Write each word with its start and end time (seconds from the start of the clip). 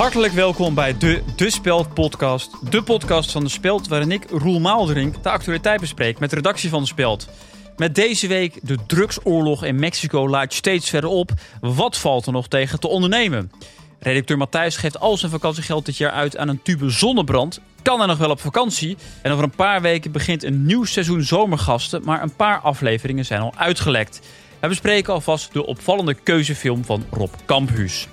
Hartelijk 0.00 0.32
welkom 0.32 0.74
bij 0.74 0.98
de 0.98 1.22
De 1.36 1.50
Speld 1.50 1.94
podcast. 1.94 2.70
De 2.70 2.82
podcast 2.82 3.32
van 3.32 3.44
De 3.44 3.50
Speld 3.50 3.88
waarin 3.88 4.10
ik, 4.10 4.30
Roel 4.30 4.60
Maalderink, 4.60 5.22
de 5.22 5.30
actualiteit 5.30 5.80
bespreek 5.80 6.18
met 6.18 6.30
de 6.30 6.36
redactie 6.36 6.70
van 6.70 6.80
De 6.80 6.86
Speld. 6.86 7.28
Met 7.76 7.94
deze 7.94 8.26
week 8.26 8.58
de 8.62 8.76
drugsoorlog 8.86 9.64
in 9.64 9.78
Mexico 9.78 10.28
laat 10.28 10.52
steeds 10.52 10.90
verder 10.90 11.10
op. 11.10 11.30
Wat 11.60 11.98
valt 11.98 12.26
er 12.26 12.32
nog 12.32 12.48
tegen 12.48 12.80
te 12.80 12.88
ondernemen? 12.88 13.52
Redacteur 13.98 14.36
Matthijs 14.36 14.76
geeft 14.76 15.00
al 15.00 15.16
zijn 15.16 15.30
vakantiegeld 15.30 15.86
dit 15.86 15.96
jaar 15.96 16.12
uit 16.12 16.36
aan 16.36 16.48
een 16.48 16.62
tube 16.62 16.90
zonnebrand. 16.90 17.60
Kan 17.82 17.98
hij 17.98 18.06
nog 18.06 18.18
wel 18.18 18.30
op 18.30 18.40
vakantie? 18.40 18.96
En 19.22 19.32
over 19.32 19.44
een 19.44 19.50
paar 19.50 19.82
weken 19.82 20.12
begint 20.12 20.44
een 20.44 20.66
nieuw 20.66 20.84
seizoen 20.84 21.22
zomergasten, 21.22 22.02
maar 22.04 22.22
een 22.22 22.36
paar 22.36 22.58
afleveringen 22.58 23.24
zijn 23.24 23.40
al 23.40 23.52
uitgelekt. 23.56 24.20
We 24.60 24.68
bespreken 24.68 25.12
alvast 25.12 25.52
de 25.52 25.66
opvallende 25.66 26.14
keuzefilm 26.14 26.84
van 26.84 27.04
Rob 27.10 27.32
Kamphuus. 27.44 28.08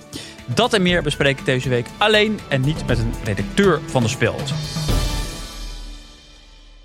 Dat 0.55 0.73
en 0.73 0.81
meer 0.81 1.03
bespreek 1.03 1.39
ik 1.39 1.45
deze 1.45 1.69
week 1.69 1.87
alleen 1.97 2.39
en 2.49 2.61
niet 2.61 2.87
met 2.87 2.99
een 2.99 3.13
redacteur 3.23 3.81
van 3.85 4.03
de 4.03 4.09
Speld. 4.09 4.53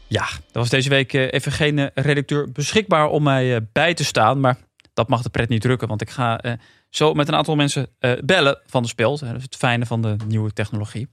Ja, 0.07 0.23
er 0.23 0.59
was 0.59 0.69
deze 0.69 0.89
week 0.89 1.13
eh, 1.13 1.33
even 1.33 1.53
geen 1.53 1.79
eh, 1.79 1.87
redacteur 1.95 2.53
beschikbaar 2.53 3.09
om 3.09 3.23
mij 3.23 3.55
eh, 3.55 3.61
bij 3.73 3.95
te 3.95 4.05
staan. 4.05 4.41
Maar 4.41 4.57
dat 4.95 5.09
mag 5.09 5.23
de 5.23 5.31
pret 5.31 5.49
niet 5.49 5.61
drukken, 5.61 5.89
want 5.89 6.03
ik 6.03 6.11
ga 6.11 6.59
zo 6.91 7.15
met 7.15 7.29
een 7.29 7.35
aantal 7.35 7.57
mensen 7.57 7.87
bellen 8.25 8.61
van 8.67 8.83
de 8.83 8.89
Speld. 8.89 9.21
Dat 9.21 9.37
is 9.37 9.43
het 9.43 9.57
fijne 9.57 9.87
van 9.87 10.03
de 10.03 10.17
nieuwe 10.27 10.53
technologie. 10.53 11.09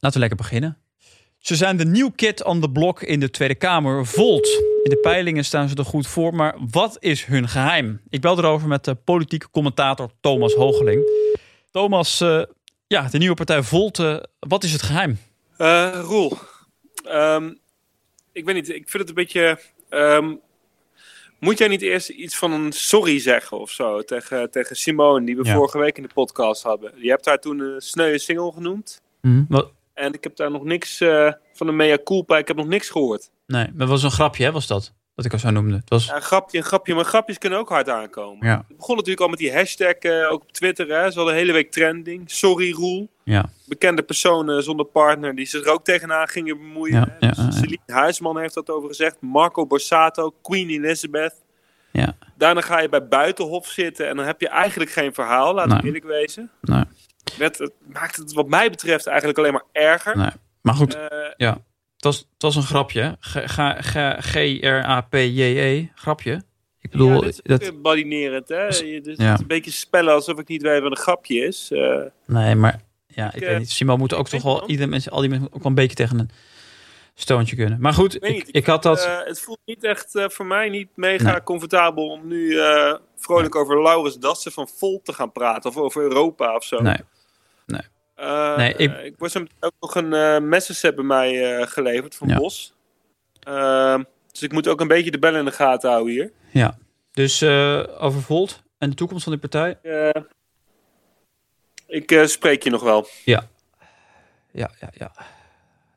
Laten 0.00 0.12
we 0.12 0.18
lekker 0.18 0.36
beginnen. 0.36 0.78
Ze 1.42 1.56
zijn 1.56 1.76
de 1.76 1.84
nieuw 1.84 2.10
kid 2.10 2.44
on 2.44 2.60
the 2.60 2.70
block 2.70 3.02
in 3.02 3.20
de 3.20 3.30
Tweede 3.30 3.54
Kamer, 3.54 4.06
Volt. 4.06 4.46
In 4.82 4.90
de 4.90 4.98
peilingen 5.02 5.44
staan 5.44 5.68
ze 5.68 5.76
er 5.76 5.84
goed 5.84 6.06
voor, 6.06 6.34
maar 6.34 6.56
wat 6.70 6.96
is 7.00 7.24
hun 7.24 7.48
geheim? 7.48 8.00
Ik 8.08 8.20
bel 8.20 8.38
erover 8.38 8.68
met 8.68 8.84
de 8.84 8.94
politieke 8.94 9.50
commentator 9.50 10.10
Thomas 10.20 10.54
Hogeling. 10.54 11.10
Thomas, 11.70 12.20
uh, 12.20 12.42
ja, 12.86 13.08
de 13.08 13.18
nieuwe 13.18 13.34
partij 13.34 13.62
Volt, 13.62 13.98
uh, 13.98 14.16
wat 14.38 14.64
is 14.64 14.72
het 14.72 14.82
geheim? 14.82 15.18
Uh, 15.58 16.00
Roel, 16.02 16.38
um, 17.04 17.58
ik 18.32 18.44
weet 18.44 18.54
niet, 18.54 18.68
ik 18.68 18.88
vind 18.88 18.92
het 18.92 19.08
een 19.08 19.14
beetje... 19.14 19.60
Um, 19.90 20.40
moet 21.38 21.58
jij 21.58 21.68
niet 21.68 21.82
eerst 21.82 22.08
iets 22.08 22.36
van 22.36 22.52
een 22.52 22.72
sorry 22.72 23.18
zeggen 23.18 23.60
of 23.60 23.70
zo 23.70 24.02
tegen, 24.02 24.50
tegen 24.50 24.76
Simone, 24.76 25.26
die 25.26 25.36
we 25.36 25.44
ja. 25.44 25.54
vorige 25.54 25.78
week 25.78 25.96
in 25.96 26.02
de 26.02 26.14
podcast 26.14 26.62
hadden? 26.62 26.92
Je 26.96 27.08
hebt 27.08 27.26
haar 27.26 27.38
toen 27.38 27.60
een 27.60 27.80
sneuwe 27.80 28.18
single 28.18 28.52
genoemd. 28.52 29.02
Mm, 29.20 29.46
wat? 29.48 29.72
En 29.94 30.12
ik 30.12 30.22
heb 30.24 30.36
daar 30.36 30.50
nog 30.50 30.64
niks 30.64 31.00
uh, 31.00 31.32
van 31.52 31.66
de 31.66 31.72
mea 31.72 31.98
culpa, 32.04 32.38
ik 32.38 32.48
heb 32.48 32.56
nog 32.56 32.66
niks 32.66 32.90
gehoord. 32.90 33.30
Nee, 33.46 33.66
maar 33.74 33.86
was 33.86 34.02
een 34.02 34.10
grapje, 34.10 34.44
hè, 34.44 34.52
was 34.52 34.66
dat? 34.66 34.92
Wat 35.14 35.24
ik 35.24 35.32
al 35.32 35.38
zo 35.38 35.50
noemde. 35.50 35.76
Het 35.76 35.88
was... 35.88 36.06
Ja, 36.06 36.14
een 36.16 36.22
grapje, 36.22 36.58
een 36.58 36.64
grapje, 36.64 36.94
maar 36.94 37.04
grapjes 37.04 37.38
kunnen 37.38 37.58
ook 37.58 37.68
hard 37.68 37.88
aankomen. 37.88 38.46
Ja. 38.46 38.64
Het 38.68 38.76
begon 38.76 38.94
natuurlijk 38.94 39.22
al 39.22 39.28
met 39.28 39.38
die 39.38 39.52
hashtag, 39.54 39.94
uh, 40.00 40.30
ook 40.32 40.42
op 40.42 40.52
Twitter, 40.52 40.88
hè. 40.88 41.10
Ze 41.10 41.16
hadden 41.16 41.34
de 41.34 41.40
hele 41.40 41.52
week 41.52 41.70
trending. 41.70 42.30
Sorry, 42.30 42.72
Roel. 42.72 43.08
Ja. 43.24 43.50
Bekende 43.66 44.02
personen 44.02 44.62
zonder 44.62 44.86
partner 44.86 45.34
die 45.34 45.46
zich 45.46 45.64
er 45.64 45.72
ook 45.72 45.84
tegenaan 45.84 46.28
gingen 46.28 46.58
bemoeien. 46.58 46.94
Ja, 46.94 47.16
ja, 47.20 47.28
dus 47.44 47.58
Celine 47.58 47.78
Huisman 47.86 48.38
heeft 48.38 48.54
dat 48.54 48.70
over 48.70 48.88
gezegd. 48.88 49.16
Marco 49.20 49.66
Borsato, 49.66 50.30
Queen 50.42 50.68
Elizabeth. 50.70 51.34
Ja. 51.90 52.16
Daarna 52.36 52.60
ga 52.60 52.80
je 52.80 52.88
bij 52.88 53.08
Buitenhof 53.08 53.66
zitten 53.66 54.08
en 54.08 54.16
dan 54.16 54.26
heb 54.26 54.40
je 54.40 54.48
eigenlijk 54.48 54.90
geen 54.90 55.14
verhaal, 55.14 55.54
laten 55.54 55.70
we 55.70 55.76
Nee. 55.76 55.84
eerlijk 55.84 56.04
wezen. 56.04 56.50
Nee. 56.60 56.84
Het, 57.38 57.58
het 57.58 57.72
maakt 57.86 58.16
het 58.16 58.32
wat 58.32 58.48
mij 58.48 58.70
betreft 58.70 59.06
eigenlijk 59.06 59.38
alleen 59.38 59.52
maar 59.52 59.64
erger. 59.72 60.16
nee. 60.16 60.30
Maar 60.62 60.74
goed, 60.74 60.94
Eh, 60.94 61.08
ja. 61.36 61.62
Het 61.96 62.26
was, 62.38 62.56
een 62.56 62.62
grapje. 62.62 63.16
G-R-A-P-J-E. 64.20 65.88
Grapje. 65.94 66.42
Ik 66.80 66.90
bedoel, 66.90 67.14
ja, 67.14 67.20
dit 67.20 67.40
is 67.42 67.58
dat, 67.68 67.82
badinerend, 67.82 68.48
hè? 68.48 68.66
Dus 68.66 68.78
Ja. 68.80 68.86
het 68.94 69.06
is 69.06 69.18
een 69.18 69.46
beetje 69.46 69.70
spellen 69.70 70.14
alsof 70.14 70.38
ik 70.38 70.48
niet 70.48 70.62
weet 70.62 70.82
wat 70.82 70.90
een 70.90 70.96
grapje 70.96 71.46
is. 71.46 71.70
Eh, 71.70 72.00
nee, 72.26 72.54
maar 72.54 72.80
ja, 73.06 73.26
ik, 73.28 73.34
Ik, 73.34 73.40
weet 73.40 73.48
eh, 73.50 73.58
niet. 73.58 73.70
Simo 73.70 73.96
moet 73.96 74.14
ook 74.14 74.28
toch 74.28 74.42
wel, 74.42 74.60
het 74.60 74.70
ieder 74.70 74.88
mensen, 74.88 75.12
al 75.12 75.20
die 75.20 75.28
mensen 75.30 75.46
ook 75.52 75.58
wel 75.62 75.66
een 75.66 75.74
beetje 75.74 75.96
tegen 75.96 76.18
een 76.18 76.30
stoontje 77.14 77.56
kunnen. 77.56 77.80
Maar 77.80 77.92
goed, 77.92 78.24
ik, 78.24 78.48
ik 78.48 78.66
had 78.66 78.82
dat. 78.82 79.04
eh, 79.04 79.18
het 79.24 79.40
voelt 79.40 79.58
niet 79.64 79.84
echt 79.84 80.14
eh, 80.14 80.28
voor 80.28 80.46
mij 80.46 80.68
niet 80.68 80.88
mega 80.94 81.30
Nee. 81.30 81.42
comfortabel 81.42 82.08
om 82.08 82.26
nu 82.26 82.58
eh, 82.60 82.94
vrolijk 83.16 83.54
over 83.54 83.82
Laurens 83.82 84.18
Dassen 84.18 84.52
van 84.52 84.68
Volt 84.68 85.04
te 85.04 85.12
gaan 85.12 85.32
praten. 85.32 85.70
Of 85.70 85.76
over 85.76 86.02
Europa 86.02 86.54
of 86.54 86.64
zo. 86.64 86.80
nee, 86.80 86.96
Nee, 88.56 88.74
ik- 88.74 88.98
ik 89.04 89.14
was 89.18 89.34
hem 89.34 89.46
ook 89.60 89.72
nog 89.80 89.94
een 89.94 90.12
uh, 90.12 90.38
messenset 90.38 90.94
bij 90.94 91.04
mij 91.04 91.66
geleverd 91.66 92.14
van 92.16 92.28
Ja. 92.28 92.36
Bos. 92.36 92.74
Dus 94.32 94.42
ik 94.42 94.52
moet 94.52 94.68
ook 94.68 94.80
een 94.80 94.88
beetje 94.88 95.10
de 95.10 95.18
bel 95.18 95.36
in 95.36 95.44
de 95.44 95.52
gaten 95.52 95.90
houden 95.90 96.12
hier. 96.12 96.32
ja. 96.50 96.78
Dus 97.12 97.42
over 97.98 98.22
Volt 98.22 98.62
en 98.78 98.90
de 98.90 98.96
toekomst 98.96 99.24
van 99.24 99.32
die 99.32 99.40
partij. 99.48 99.78
Ik 101.86 102.22
spreek 102.24 102.62
je 102.62 102.70
nog 102.70 102.82
wel. 102.82 103.06
Ja, 103.24 103.46
ja, 104.52 104.70
ja. 104.92 105.12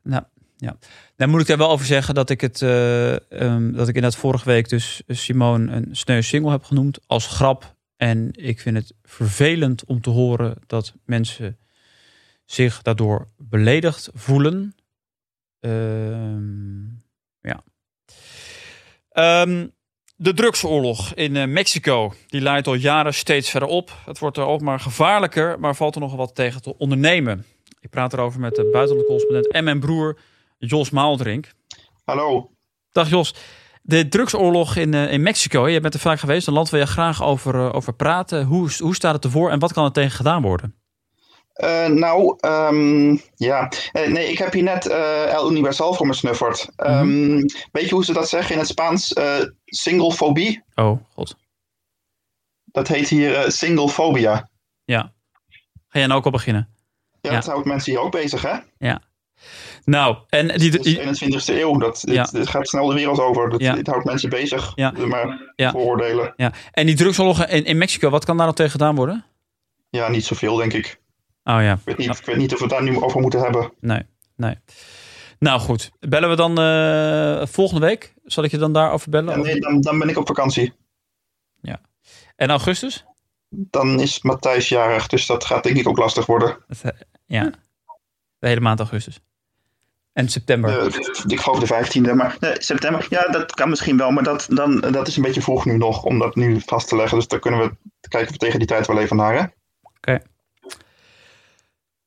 Nou, 0.02 0.22
ja. 0.56 0.76
Dan 1.16 1.30
moet 1.30 1.40
ik 1.40 1.48
er 1.48 1.58
wel 1.58 1.70
over 1.70 1.86
zeggen 1.86 2.14
dat 2.14 2.30
ik 2.30 2.40
het, 2.40 2.62
eh, 2.62 3.30
ehm, 3.30 3.72
dat 3.72 3.88
ik 3.88 3.94
inderdaad 3.94 4.20
vorige 4.20 4.44
week 4.44 4.68
dus 4.68 5.02
Simone 5.08 5.72
een 5.72 5.88
sneu 5.96 6.22
single 6.22 6.50
heb 6.50 6.64
genoemd 6.64 6.98
als 7.06 7.26
grap. 7.26 7.74
En 7.96 8.30
ik 8.32 8.60
vind 8.60 8.76
het 8.76 8.94
vervelend 9.02 9.84
om 9.84 10.00
te 10.00 10.10
horen 10.10 10.54
dat 10.66 10.94
mensen 11.04 11.58
zich 12.44 12.82
daardoor 12.82 13.28
beledigd 13.36 14.10
voelen. 14.14 14.74
Ehm, 15.60 16.84
ja. 17.40 17.62
Ehm, 19.10 19.66
de 20.16 20.34
drugsoorlog 20.34 21.14
in 21.14 21.36
eh, 21.36 21.46
Mexico, 21.46 22.14
die 22.26 22.40
leidt 22.40 22.66
al 22.66 22.74
jaren 22.74 23.14
steeds 23.14 23.50
verder 23.50 23.68
op. 23.68 23.92
Het 24.04 24.18
wordt 24.18 24.36
er 24.36 24.44
ook 24.44 24.60
maar 24.60 24.80
gevaarlijker, 24.80 25.60
maar 25.60 25.76
valt 25.76 25.94
er 25.94 26.00
nog 26.00 26.14
wat 26.14 26.34
tegen 26.34 26.62
te 26.62 26.78
ondernemen. 26.78 27.44
Ik 27.80 27.90
praat 27.90 28.12
erover 28.12 28.40
met 28.40 28.54
de 28.54 28.68
buitenlandse 28.72 29.06
correspondent 29.06 29.52
en 29.52 29.64
mijn 29.64 29.80
broer 29.80 30.18
Jos 30.58 30.90
Maaldrink. 30.90 31.52
Hallo. 32.04 32.50
Dag 32.92 33.08
Jos. 33.08 33.34
De 33.82 34.08
drugsoorlog 34.08 34.76
in, 34.76 34.94
eh, 34.94 35.12
in 35.12 35.22
Mexico, 35.22 35.68
je 35.68 35.80
bent 35.80 35.94
er 35.94 36.00
vaak 36.00 36.18
geweest, 36.20 36.46
een 36.46 36.52
land 36.52 36.70
waar 36.70 36.80
je 36.80 36.86
graag 36.86 37.22
over, 37.22 37.54
eh, 37.54 37.74
over 37.74 37.92
praten. 37.94 38.44
Hoe, 38.44 38.70
hoe 38.78 38.94
staat 38.94 39.14
het 39.14 39.24
ervoor 39.24 39.50
en 39.50 39.58
wat 39.58 39.72
kan 39.72 39.84
er 39.84 39.92
tegen 39.92 40.10
gedaan 40.10 40.42
worden? 40.42 40.74
Eh, 41.52 41.86
nou, 41.86 42.36
ehm, 42.40 43.16
ja. 43.34 43.68
Eh, 43.92 44.08
nee, 44.08 44.30
ik 44.30 44.38
heb 44.38 44.52
hier 44.52 44.62
net 44.62 44.86
eh, 44.86 45.32
El 45.32 45.50
Universal 45.50 45.94
voor 45.94 46.06
me 46.06 46.14
snufferd. 46.14 46.68
Ehm, 46.76 47.40
Weet 47.72 47.88
je 47.88 47.94
hoe 47.94 48.04
ze 48.04 48.12
dat 48.12 48.28
zeggen 48.28 48.52
in 48.52 48.58
het 48.58 48.68
Spaans? 48.68 49.12
Eh 49.12 49.38
singlefobie. 49.64 50.62
Oh, 50.74 51.00
god. 51.12 51.36
Dat 52.64 52.88
heet 52.88 53.08
hier 53.08 53.34
eh 53.34 53.48
singlefobia. 53.50 54.48
Ja. 54.84 55.12
Ga 55.88 55.98
jij 55.98 56.06
nou 56.06 56.18
ook 56.18 56.24
al 56.24 56.30
beginnen? 56.30 56.68
Ja, 57.20 57.30
Ja. 57.30 57.36
dat 57.36 57.46
houdt 57.46 57.66
mensen 57.66 57.92
hier 57.92 58.00
ook 58.00 58.10
bezig, 58.12 58.42
hè? 58.42 58.56
Nou, 59.84 60.16
en 60.28 60.46
die, 60.58 60.70
Het 60.70 60.86
is 60.86 61.18
die, 61.18 61.38
21ste 61.38 61.54
eeuw. 61.54 61.78
Dat, 61.78 62.02
dit, 62.04 62.14
Ja. 62.14 62.24
dit 62.32 62.48
gaat 62.48 62.68
snel 62.68 62.86
de 62.86 62.94
wereld 62.94 63.20
over. 63.20 63.50
Dat, 63.50 63.60
Ja. 63.60 63.74
Dit 63.74 63.86
houdt 63.86 64.04
mensen 64.04 64.28
bezig. 64.30 64.72
Ja. 64.74 64.90
Maar 64.90 65.52
Ja. 65.56 65.70
vooroordelen. 65.70 66.32
ja. 66.36 66.52
en 66.72 66.86
die 66.86 66.94
drugsoorlog 66.96 67.46
in, 67.46 67.64
in 67.64 67.78
Mexico, 67.78 68.10
wat 68.10 68.24
kan 68.24 68.36
daar 68.36 68.46
nog 68.46 68.54
tegen 68.54 68.72
gedaan 68.72 68.94
worden? 68.96 69.24
Ja, 69.90 70.08
niet 70.08 70.24
zoveel, 70.24 70.56
denk 70.56 70.72
ik. 70.72 71.00
Oh 71.44 71.62
ja, 71.62 71.72
Ik 71.72 71.78
weet 71.84 71.96
niet, 71.96 72.18
ik 72.18 72.24
weet 72.24 72.36
niet 72.36 72.52
of 72.52 72.58
we 72.58 72.64
het 72.64 72.72
daar 72.72 72.82
nu 72.82 73.00
over 73.02 73.20
moeten 73.20 73.40
hebben. 73.40 73.72
nee, 73.80 74.02
nee. 74.36 74.54
Nou 75.38 75.60
goed, 75.60 75.90
bellen 76.00 76.28
we 76.28 76.36
dan 76.36 76.58
eh, 76.58 77.46
volgende 77.46 77.86
week? 77.86 78.14
Zal 78.24 78.44
ik 78.44 78.50
je 78.50 78.58
dan 78.58 78.72
daarover 78.72 79.10
bellen? 79.10 79.36
Ja, 79.36 79.42
nee, 79.44 79.60
dan, 79.60 79.80
dan 79.80 79.98
ben 79.98 80.08
ik 80.08 80.16
op 80.18 80.26
vakantie. 80.26 80.72
En 82.36 82.50
augustus? 82.50 83.04
Dan 83.48 84.00
is 84.00 84.22
Matthijs 84.22 84.68
jarig, 84.68 85.06
dus 85.06 85.26
dat 85.26 85.44
gaat 85.44 85.62
denk 85.62 85.76
ik 85.76 85.88
ook 85.88 85.98
lastig 85.98 86.26
worden. 86.26 86.56
Dat, 86.68 86.80
eh, 86.82 86.90
ja, 87.26 87.50
de 88.38 88.48
hele 88.48 88.60
maand 88.60 88.78
augustus. 88.78 89.20
En 90.12 90.28
september. 90.28 90.78
Eh, 90.78 90.86
ik 91.26 91.40
geloof 91.40 91.58
de 91.58 91.66
15e, 91.66 92.14
maar 92.14 92.36
nee, 92.40 92.54
september. 92.58 93.06
Ja, 93.10 93.22
dat 93.22 93.52
kan 93.54 93.68
misschien 93.68 93.96
wel, 93.96 94.10
maar 94.10 94.22
dat, 94.22 94.46
dan, 94.50 94.80
dat 94.80 95.08
is 95.08 95.16
een 95.16 95.22
beetje 95.22 95.42
vroeg 95.42 95.64
nu 95.64 95.76
nog 95.76 96.02
om 96.02 96.18
dat 96.18 96.34
nu 96.34 96.60
vast 96.60 96.88
te 96.88 96.96
leggen. 96.96 97.18
Dus 97.18 97.26
dan 97.26 97.40
kunnen 97.40 97.60
we 97.60 97.76
kijken 98.08 98.28
of 98.28 98.34
we 98.34 98.38
tegen 98.38 98.58
die 98.58 98.68
tijd 98.68 98.86
wel 98.86 98.98
even 98.98 99.16
naar. 99.16 99.34
Hè? 99.34 99.46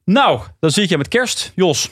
Nou, 0.09 0.42
dan 0.59 0.71
zie 0.71 0.83
ik 0.83 0.89
je 0.89 0.98
met 0.98 1.07
kerst, 1.07 1.51
Jos. 1.56 1.89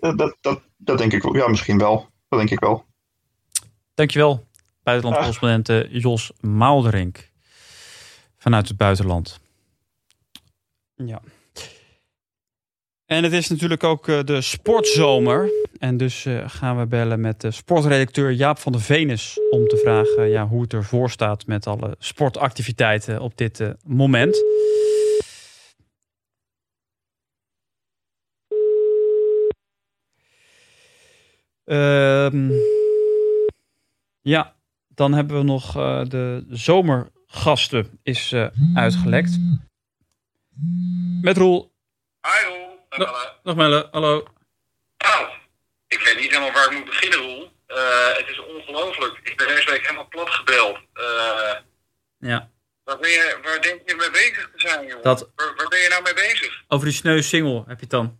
Eh, 0.00 0.16
dat, 0.16 0.36
dat, 0.40 0.62
dat 0.76 0.98
denk 0.98 1.12
ik 1.12 1.22
wel. 1.22 1.36
Ja, 1.36 1.48
misschien 1.48 1.78
wel. 1.78 2.08
Dat 2.28 2.38
denk 2.38 2.50
ik 2.50 2.60
wel. 2.60 2.84
Dankjewel, 3.94 4.46
buitenlandcorrespondent 4.82 5.68
eh, 5.68 5.92
Jos 6.02 6.32
Maalderink. 6.40 7.30
Vanuit 8.36 8.68
het 8.68 8.76
buitenland. 8.76 9.40
Ja. 10.94 11.20
En 13.06 13.22
het 13.24 13.32
is 13.32 13.48
natuurlijk 13.48 13.84
ook 13.84 14.08
eh, 14.08 14.24
de 14.24 14.40
sportzomer. 14.40 15.50
En 15.78 15.96
dus 15.96 16.24
eh, 16.24 16.44
gaan 16.46 16.78
we 16.78 16.86
bellen 16.86 17.20
met 17.20 17.40
de 17.40 17.50
sportredacteur 17.50 18.30
Jaap 18.30 18.58
van 18.58 18.72
der 18.72 18.80
Venus... 18.80 19.38
om 19.50 19.68
te 19.68 19.76
vragen 19.76 20.28
ja, 20.28 20.46
hoe 20.46 20.62
het 20.62 20.72
ervoor 20.72 21.10
staat 21.10 21.46
met 21.46 21.66
alle 21.66 21.96
sportactiviteiten 21.98 23.20
op 23.20 23.36
dit 23.36 23.60
eh, 23.60 23.70
moment. 23.84 24.42
Ehm, 31.64 32.50
ja, 34.20 34.54
dan 34.88 35.12
hebben 35.12 35.36
we 35.36 35.42
nog 35.42 35.76
eh, 35.76 36.04
de 36.04 36.46
zomergasten 36.48 37.98
is 38.02 38.32
eh, 38.32 38.46
uitgelekt. 38.74 39.38
Met 41.20 41.36
Roel. 41.36 41.72
Dag, 42.96 43.38
dag 43.42 43.54
Melle, 43.54 43.88
hallo. 43.90 44.26
Nou, 44.98 45.28
ik 45.88 46.00
weet 46.00 46.16
niet 46.16 46.30
helemaal 46.30 46.52
waar 46.52 46.64
ik 46.72 46.78
moet 46.78 46.84
beginnen, 46.84 47.18
Roel. 47.18 47.52
Uh, 47.68 48.16
het 48.16 48.28
is 48.28 48.38
ongelooflijk. 48.38 49.20
Ik 49.22 49.36
ben 49.36 49.46
deze 49.46 49.70
week 49.70 49.82
helemaal 49.82 50.08
plat 50.08 50.30
gebeld. 50.30 50.78
Uh, 50.94 51.54
ja. 52.18 52.50
Waar, 52.84 52.98
ben 52.98 53.10
je, 53.10 53.38
waar 53.42 53.62
denk 53.62 53.88
je 53.88 53.94
mee 53.94 54.10
bezig 54.10 54.50
te 54.54 54.60
zijn, 54.60 54.86
jongen? 54.86 55.02
Dat... 55.02 55.30
Waar, 55.34 55.54
waar, 55.56 55.68
ben 55.68 55.78
je 55.78 55.88
nou 55.88 56.02
mee 56.02 56.14
bezig? 56.14 56.62
Over 56.68 56.86
die 56.86 56.96
sneu 56.96 57.22
single 57.22 57.64
heb 57.66 57.76
je 57.76 57.80
het 57.80 57.90
dan? 57.90 58.18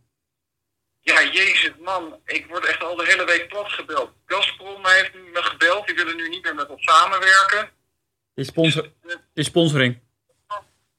Ja, 1.01 1.23
jezus, 1.23 1.73
man. 1.81 2.21
Ik 2.25 2.47
word 2.47 2.65
echt 2.65 2.83
al 2.83 2.97
de 2.97 3.07
hele 3.07 3.25
week 3.25 3.49
plat 3.49 3.73
gebeld. 3.73 4.11
Gazprom 4.27 4.87
heeft 4.87 5.15
me 5.15 5.43
gebeld. 5.43 5.87
Die 5.87 5.97
willen 5.97 6.17
nu 6.17 6.29
niet 6.29 6.43
meer 6.45 6.55
met 6.55 6.69
ons 6.69 6.85
samenwerken. 6.85 7.71
Die, 8.35 8.45
sponsor, 8.45 8.91
die 9.35 9.45
sponsoring. 9.45 10.01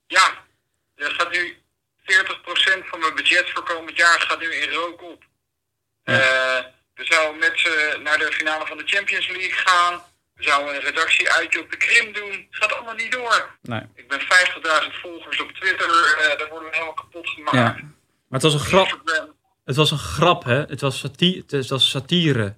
Ja, 0.08 0.46
er 0.96 1.12
gaat 1.12 1.32
nu 1.32 1.58
40% 2.06 2.06
van 2.06 2.14
mijn 2.16 2.35
budget 3.16 3.50
voor 3.50 3.64
komend 3.64 3.98
jaar 3.98 4.20
gaat 4.22 4.40
nu 4.40 4.54
in 4.54 4.70
rook 4.70 5.02
op. 5.02 5.24
Ja. 6.04 6.14
Uh, 6.14 6.66
we 6.94 7.06
zouden 7.06 7.40
met 7.40 7.60
ze 7.60 8.00
naar 8.04 8.18
de 8.18 8.32
finale 8.32 8.66
van 8.66 8.78
de 8.78 8.84
Champions 8.86 9.28
League 9.28 9.52
gaan. 9.52 10.02
We 10.34 10.44
zouden 10.44 10.76
een 10.76 10.82
redactieuitje 10.82 11.62
op 11.62 11.72
de 11.72 11.78
Krim 11.78 12.14
doen. 12.14 12.32
Het 12.32 12.48
gaat 12.50 12.74
allemaal 12.74 12.96
niet 12.96 13.12
door. 13.12 13.58
Nee. 13.62 13.82
Ik 13.96 14.08
ben 14.08 14.20
50.000 14.20 14.28
volgers 15.02 15.42
op 15.42 15.52
Twitter. 15.52 15.88
Uh, 15.88 16.38
daar 16.38 16.50
worden 16.50 16.70
we 16.70 16.76
helemaal 16.76 16.94
kapot 16.94 17.30
gemaakt. 17.30 17.56
Ja. 17.56 17.74
Maar 18.28 18.40
het 18.40 18.42
was 18.42 18.54
een 18.54 18.60
grap. 18.60 19.02
Het 19.66 19.76
was 19.76 19.92
een 19.92 19.98
grap, 19.98 20.44
hè? 20.44 20.60
Het 20.60 20.82
was, 20.82 21.00
sati 21.00 21.44
het 21.48 21.70
was 21.70 21.90
satire, 21.90 22.56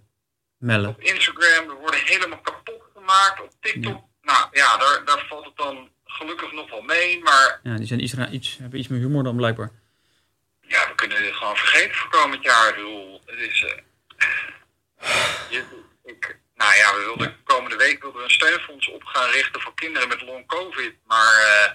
Melle. 0.57 0.87
Op 0.87 1.01
Instagram, 1.01 1.67
we 1.67 1.73
worden 1.73 1.99
helemaal 2.03 2.41
kapot 2.41 2.81
gemaakt. 2.95 3.41
Op 3.41 3.51
TikTok, 3.59 4.03
ja. 4.21 4.33
nou 4.33 4.47
ja, 4.51 4.77
daar, 4.77 5.05
daar 5.05 5.25
valt 5.29 5.45
het 5.45 5.57
dan 5.57 5.89
gelukkig 6.05 6.51
nog 6.51 6.69
wel 6.69 6.81
mee, 6.81 7.19
maar... 7.23 7.59
Ja, 7.63 7.75
die 7.75 7.87
zijn 7.87 8.03
iets, 8.03 8.13
iets, 8.31 8.57
hebben 8.57 8.79
iets 8.79 8.87
meer 8.87 8.99
humor 8.99 9.23
dan 9.23 9.35
blijkbaar. 9.35 9.71
Ja, 10.61 10.87
we 10.87 10.95
kunnen 10.95 11.21
dit 11.21 11.33
gewoon 11.47 11.65
vergeten 11.65 11.95
voor 11.95 12.09
komend 12.09 12.43
jaar. 12.43 12.69
Ik 12.69 12.75
bedoel, 12.75 13.21
het 13.25 13.39
is... 13.39 13.59
Je, 15.49 15.63
ik, 16.03 16.39
nou 16.55 16.75
ja, 16.75 16.93
we 16.93 17.03
wilden 17.03 17.35
komende 17.43 17.75
week 17.75 18.01
wilden 18.01 18.19
we 18.19 18.25
een 18.25 18.39
steunfonds 18.39 18.89
op 18.89 19.03
gaan 19.03 19.29
richten 19.29 19.61
voor 19.61 19.73
kinderen 19.73 20.07
met 20.07 20.21
long 20.21 20.47
covid. 20.47 20.95
Maar 21.05 21.33
uh, 21.41 21.71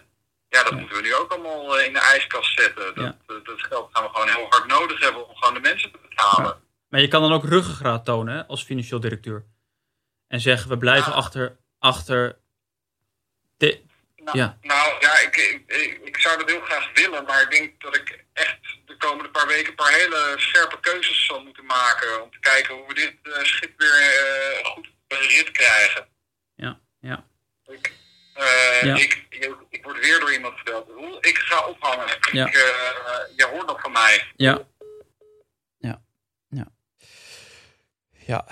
ja, 0.49 0.63
dat 0.63 0.73
moeten 0.73 0.97
we 0.97 1.03
nu 1.03 1.15
ook 1.15 1.33
allemaal 1.33 1.81
in 1.81 1.93
de 1.93 1.99
ijskast 1.99 2.61
zetten. 2.61 2.95
Dat, 2.95 3.05
Ja. 3.27 3.41
dat, 3.45 3.63
geld 3.63 3.89
gaan 3.93 4.05
we 4.05 4.11
gewoon 4.11 4.29
heel 4.29 4.47
hard 4.49 4.67
nodig 4.67 5.01
hebben 5.01 5.29
om 5.29 5.37
gewoon 5.37 5.55
de 5.55 5.61
mensen 5.61 5.93
te 5.93 5.99
betalen. 6.09 6.61
Maar 6.89 7.01
je 7.01 7.09
kan 7.09 7.23
dan 7.23 7.33
ook 7.33 7.45
ruggengraat 7.45 8.05
tonen 8.05 8.35
hè, 8.35 8.47
als 8.47 8.65
financieel 8.65 9.01
directeur. 9.01 9.45
En 10.29 10.41
zeggen, 10.41 10.69
we 10.69 10.79
blijven 10.79 11.13
achter, 11.13 11.57
achter 11.79 12.39
de, 13.57 13.81
Nou, 14.17 14.39
Ja. 14.39 14.59
nou 14.61 15.01
ja, 15.01 15.19
ik, 15.19 15.37
ik, 15.67 16.01
ik, 16.05 16.19
zou 16.19 16.39
dat 16.39 16.51
heel 16.51 16.61
graag 16.61 16.91
willen, 16.95 17.25
maar 17.25 17.43
ik 17.43 17.51
denk 17.51 17.81
dat 17.81 17.97
ik 17.97 18.02
weken 19.53 19.69
een 19.69 19.75
paar 19.75 19.93
hele 19.93 20.35
scherpe 20.37 20.81
keuzes 20.81 21.27
zal 21.27 21.43
moeten 21.43 21.65
maken. 21.67 22.23
Om 22.23 22.31
te 22.31 22.39
kijken 22.41 22.75
hoe 22.75 22.87
we 22.87 22.95
dit 22.95 23.15
eh, 23.23 23.43
schip 23.45 23.73
weer 23.79 23.97
eh, 24.01 24.65
goed 24.67 24.87
op 25.09 25.19
rit 25.19 25.51
krijgen. 25.51 26.07
Ja, 26.55 26.81
ja. 27.01 27.25
Ik, 27.67 27.93
eh, 28.35 28.83
Ja. 28.83 28.95
ik, 28.97 29.27
ik, 29.31 29.55
ik 29.71 29.85
word 29.85 29.99
weer 30.01 30.21
door 30.21 30.33
iemand. 30.33 30.55
Roel, 30.89 31.27
Ik 31.27 31.39
ga 31.39 31.67
ophangen. 31.67 32.07
Ja. 32.33 32.47
Ik, 32.47 32.53
jij 33.37 33.49
hoort 33.51 33.67
nog 33.67 33.81
van 33.81 33.93
mij. 33.93 34.33
Ja. 34.37 34.63
Ja. 35.79 36.03
Ja. 36.49 36.67
Ja. 38.27 38.47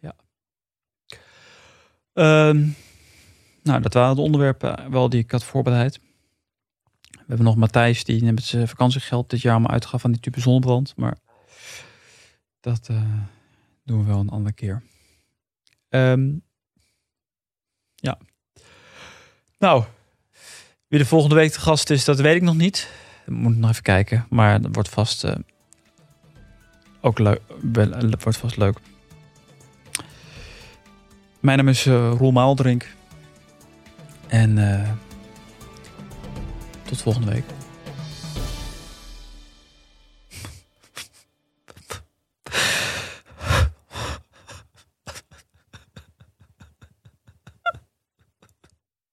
Ja. 0.00 0.14
Ehm, 2.14 2.66
nou, 3.62 3.80
dat 3.80 3.94
waren 3.94 4.16
de 4.16 4.22
onderwerpen 4.22 4.90
wel 4.90 5.08
die 5.08 5.22
ik 5.22 5.30
had 5.30 5.44
voorbereid. 5.44 6.00
We 7.26 7.32
hebben 7.32 7.46
nog 7.46 7.56
Matthijs, 7.56 8.04
die 8.04 8.32
met 8.32 8.44
zijn 8.44 8.68
vakantiegeld 8.68 9.30
dit 9.30 9.40
jaar 9.40 9.52
allemaal 9.52 9.70
uitgaf 9.70 10.04
aan 10.04 10.12
die 10.12 10.20
type 10.20 10.40
zonnebrand. 10.40 10.96
Maar 10.96 11.16
dat 12.60 12.88
eh, 12.88 13.02
doen 13.84 13.98
we 13.98 14.06
wel 14.06 14.20
een 14.20 14.28
andere 14.28 14.54
keer. 14.54 14.82
Ehm, 15.88 16.32
ja. 17.94 18.18
Nou, 19.58 19.84
wie 20.88 20.98
de 20.98 21.06
volgende 21.06 21.34
week 21.34 21.52
te 21.52 21.60
gast 21.60 21.90
is, 21.90 22.04
dat 22.04 22.20
weet 22.20 22.36
ik 22.36 22.42
nog 22.42 22.56
niet. 22.56 22.90
Moet 23.26 23.56
nog 23.56 23.70
even 23.70 23.82
kijken. 23.82 24.26
Maar 24.30 24.60
dat 24.60 24.74
wordt 24.74 24.88
vast 24.88 25.24
eh, 25.24 25.34
ook 27.00 27.18
leuk. 27.18 27.40
eh, 27.72 28.00
wordt 28.22 28.38
vast 28.38 28.56
leuk. 28.56 28.78
Mijn 31.40 31.58
naam 31.58 31.68
is 31.68 31.86
eh, 31.86 32.12
Roel 32.16 32.32
Maaldrink. 32.32 32.94
En 34.26 34.58
tot 36.86 37.02
volgende 37.02 37.32
week. 37.32 37.44